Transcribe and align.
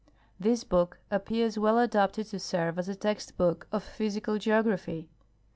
This 0.39 0.63
book 0.63 0.97
appears 1.11 1.59
well 1.59 1.77
adapted 1.77 2.25
to 2.29 2.39
serve 2.39 2.79
as 2.79 2.89
a 2.89 2.95
text 2.95 3.37
book 3.37 3.67
of 3.71 3.83
physical 3.83 4.39
geography. 4.39 5.11